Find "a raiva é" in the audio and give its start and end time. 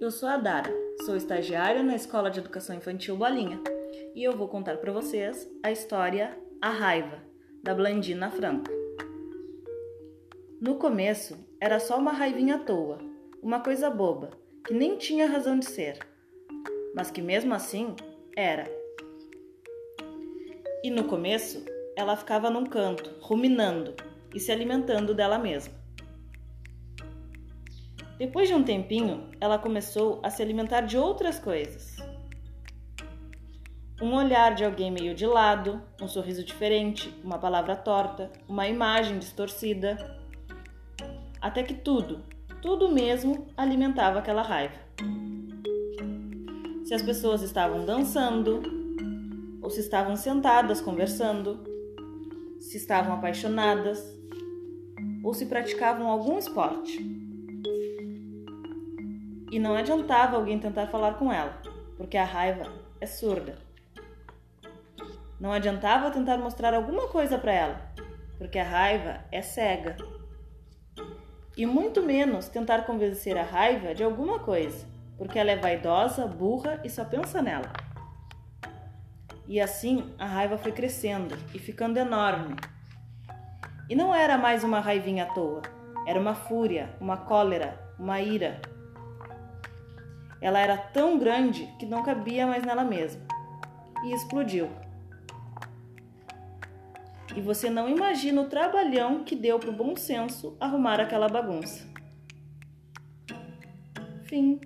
62.16-63.06, 68.58-69.42